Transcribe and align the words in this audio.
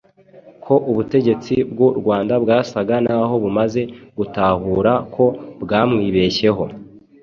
ko 0.63 0.73
ubutegetsi 0.91 1.53
bw'u 1.71 1.89
Rwanda 1.99 2.33
bwasaga 2.43 2.95
naho 3.05 3.33
bumaze 3.43 3.81
gutahura 4.17 4.93
ko 5.13 5.25
bwamwibeshyeho 5.61 6.63